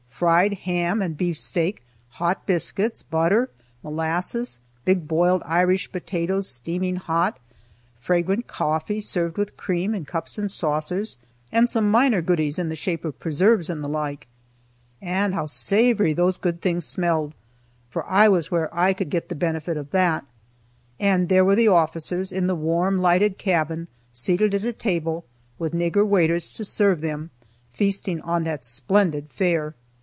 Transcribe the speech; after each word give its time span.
Fried 0.21 0.53
ham 0.53 1.01
and 1.01 1.17
beefsteak, 1.17 1.81
hot 2.09 2.45
biscuits, 2.45 3.01
butter, 3.01 3.49
molasses, 3.81 4.59
big 4.85 5.07
boiled 5.07 5.41
Irish 5.47 5.91
potatoes 5.91 6.47
steaming 6.47 6.97
hot, 6.97 7.39
fragrant 7.97 8.45
coffee 8.45 8.99
served 9.01 9.35
with 9.35 9.57
cream, 9.57 9.95
in 9.95 10.05
cups 10.05 10.37
and 10.37 10.51
saucers, 10.51 11.17
and 11.51 11.67
some 11.67 11.89
minor 11.89 12.21
goodies 12.21 12.59
in 12.59 12.69
the 12.69 12.75
shape 12.75 13.03
of 13.03 13.19
preserves 13.19 13.67
and 13.67 13.83
the 13.83 13.87
like. 13.89 14.27
And 15.01 15.33
how 15.33 15.47
savory 15.47 16.13
those 16.13 16.37
good 16.37 16.61
things 16.61 16.85
smelled! 16.85 17.33
for 17.89 18.05
I 18.05 18.27
was 18.27 18.51
where 18.51 18.69
I 18.71 18.93
could 18.93 19.09
get 19.09 19.27
the 19.27 19.33
benefit 19.33 19.75
of 19.75 19.89
that. 19.89 20.23
And 20.99 21.29
there 21.29 21.43
were 21.43 21.55
the 21.55 21.67
officers, 21.69 22.31
in 22.31 22.45
the 22.45 22.53
warm, 22.53 22.99
lighted 22.99 23.39
cabin, 23.39 23.87
seated 24.13 24.53
at 24.53 24.63
a 24.65 24.71
table, 24.73 25.25
with 25.57 25.73
nigger 25.73 26.05
waiters 26.05 26.51
to 26.51 26.63
serve 26.63 27.01
them, 27.01 27.31
feasting 27.73 28.21
on 28.21 28.43
that 28.43 28.65
splendid 28.65 29.31
fare! 29.31 29.73